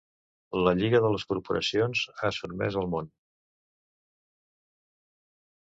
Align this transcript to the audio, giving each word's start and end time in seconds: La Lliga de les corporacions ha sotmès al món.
La 0.67 0.71
Lliga 0.77 1.01
de 1.03 1.11
les 1.15 1.25
corporacions 1.33 2.01
ha 2.29 2.33
sotmès 2.39 2.81
al 2.83 2.91
món. 2.97 3.13